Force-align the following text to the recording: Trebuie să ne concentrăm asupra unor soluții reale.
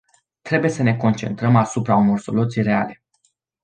Trebuie 0.41 0.69
să 0.69 0.83
ne 0.83 0.97
concentrăm 0.97 1.55
asupra 1.55 1.95
unor 1.95 2.19
soluții 2.19 2.61
reale. 2.61 3.03